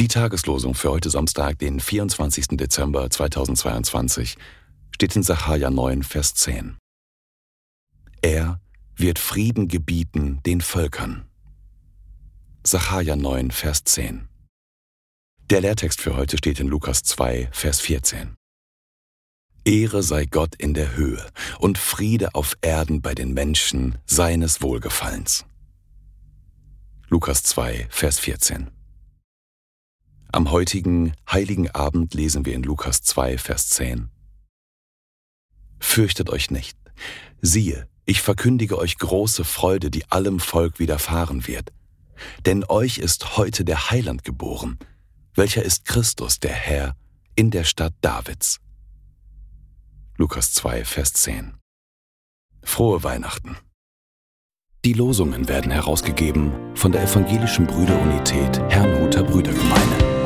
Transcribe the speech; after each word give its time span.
Die 0.00 0.08
Tageslosung 0.08 0.74
für 0.74 0.90
heute 0.90 1.10
Samstag, 1.10 1.60
den 1.60 1.78
24. 1.78 2.48
Dezember 2.56 3.08
2022, 3.08 4.36
steht 4.90 5.14
in 5.14 5.22
Sacharja 5.22 5.70
9, 5.70 6.02
Vers 6.02 6.34
10. 6.34 6.76
Er 8.20 8.60
wird 8.96 9.20
Frieden 9.20 9.68
gebieten 9.68 10.40
den 10.44 10.60
Völkern. 10.60 11.28
Sacharja 12.64 13.14
9, 13.14 13.52
Vers 13.52 13.84
10. 13.84 14.28
Der 15.50 15.60
Lehrtext 15.60 16.00
für 16.00 16.16
heute 16.16 16.36
steht 16.36 16.58
in 16.58 16.66
Lukas 16.66 17.04
2, 17.04 17.50
Vers 17.52 17.80
14. 17.80 18.34
Ehre 19.64 20.02
sei 20.02 20.24
Gott 20.24 20.56
in 20.56 20.74
der 20.74 20.96
Höhe 20.96 21.24
und 21.60 21.78
Friede 21.78 22.34
auf 22.34 22.56
Erden 22.60 23.02
bei 23.02 23.14
den 23.14 23.32
Menschen 23.32 23.98
seines 24.04 24.62
Wohlgefallens. 24.62 25.44
Lukas 27.10 27.42
2, 27.42 27.86
Vers 27.88 28.18
14. 28.18 28.70
Am 30.30 30.50
heutigen 30.50 31.14
heiligen 31.26 31.70
Abend 31.70 32.12
lesen 32.12 32.44
wir 32.44 32.52
in 32.52 32.62
Lukas 32.62 33.00
2, 33.00 33.38
Vers 33.38 33.70
10. 33.70 34.10
Fürchtet 35.80 36.28
euch 36.28 36.50
nicht. 36.50 36.76
Siehe, 37.40 37.88
ich 38.04 38.20
verkündige 38.20 38.76
euch 38.76 38.98
große 38.98 39.44
Freude, 39.44 39.90
die 39.90 40.04
allem 40.10 40.38
Volk 40.38 40.78
widerfahren 40.80 41.46
wird. 41.46 41.72
Denn 42.44 42.62
euch 42.64 42.98
ist 42.98 43.38
heute 43.38 43.64
der 43.64 43.90
Heiland 43.90 44.22
geboren, 44.22 44.78
welcher 45.34 45.62
ist 45.62 45.86
Christus, 45.86 46.40
der 46.40 46.52
Herr, 46.52 46.94
in 47.34 47.50
der 47.50 47.64
Stadt 47.64 47.94
Davids. 48.02 48.60
Lukas 50.18 50.52
2, 50.52 50.84
Vers 50.84 51.14
10. 51.14 51.54
Frohe 52.62 53.02
Weihnachten. 53.02 53.56
Die 54.84 54.92
Losungen 54.92 55.48
werden 55.48 55.72
herausgegeben 55.72 56.52
von 56.74 56.92
der 56.92 57.02
Evangelischen 57.02 57.66
Brüderunität 57.66 58.60
Herrnhuter 58.68 59.24
Brüdergemeine. 59.24 60.17